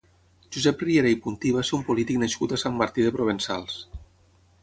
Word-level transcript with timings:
Josep 0.55 0.79
Riera 0.83 1.11
i 1.15 1.17
Puntí 1.25 1.51
va 1.57 1.65
ser 1.67 1.75
un 1.79 1.83
polític 1.89 2.19
nascut 2.23 2.57
a 2.57 2.61
Sant 2.63 2.79
Martí 2.81 3.07
de 3.09 3.13
Provençals. 3.21 3.79